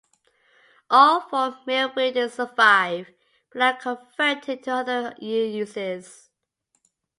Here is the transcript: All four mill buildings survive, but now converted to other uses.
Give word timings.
All 0.89 1.19
four 1.21 1.59
mill 1.67 1.89
buildings 1.89 2.33
survive, 2.33 3.09
but 3.53 3.59
now 3.59 3.73
converted 3.73 4.63
to 4.63 4.71
other 4.73 5.13
uses. 5.19 6.31